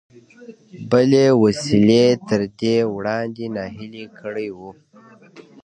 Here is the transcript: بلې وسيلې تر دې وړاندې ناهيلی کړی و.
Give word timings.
بلې 0.89 1.25
وسيلې 1.43 2.05
تر 2.27 2.41
دې 2.61 2.75
وړاندې 2.95 3.45
ناهيلی 3.55 4.05
کړی 4.19 4.49
و. 4.57 4.59